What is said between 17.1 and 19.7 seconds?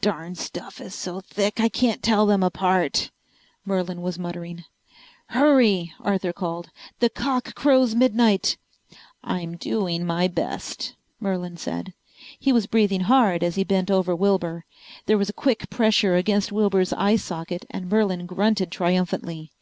socket and Merlin grunted triumphantly.